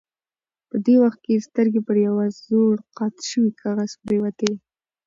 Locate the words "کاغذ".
3.61-3.91